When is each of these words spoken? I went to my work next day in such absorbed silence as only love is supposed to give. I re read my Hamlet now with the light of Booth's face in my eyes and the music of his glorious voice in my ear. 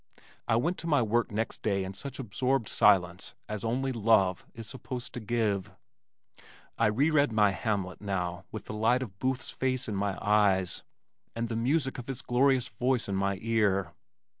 I 0.47 0.55
went 0.55 0.79
to 0.79 0.87
my 0.87 1.03
work 1.03 1.29
next 1.31 1.61
day 1.61 1.83
in 1.83 1.93
such 1.93 2.17
absorbed 2.17 2.67
silence 2.67 3.35
as 3.47 3.63
only 3.63 3.91
love 3.91 4.47
is 4.55 4.65
supposed 4.65 5.13
to 5.13 5.19
give. 5.19 5.75
I 6.75 6.87
re 6.87 7.11
read 7.11 7.31
my 7.31 7.51
Hamlet 7.51 8.01
now 8.01 8.45
with 8.51 8.65
the 8.65 8.73
light 8.73 9.03
of 9.03 9.19
Booth's 9.19 9.51
face 9.51 9.87
in 9.87 9.95
my 9.95 10.17
eyes 10.19 10.81
and 11.35 11.49
the 11.49 11.55
music 11.55 11.99
of 11.99 12.07
his 12.07 12.23
glorious 12.23 12.67
voice 12.67 13.07
in 13.07 13.15
my 13.15 13.37
ear. 13.43 13.93